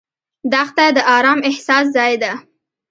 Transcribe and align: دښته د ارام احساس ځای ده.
دښته 0.51 0.85
د 0.95 0.97
ارام 1.15 1.39
احساس 1.49 1.85
ځای 1.97 2.13
ده. 2.21 2.31